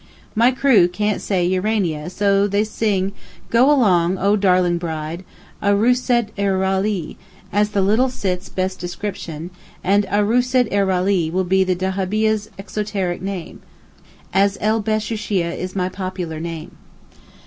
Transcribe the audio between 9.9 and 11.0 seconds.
'Arooset er